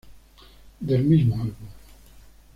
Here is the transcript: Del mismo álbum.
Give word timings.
Del 0.79 1.03
mismo 1.03 1.35
álbum. 1.35 1.67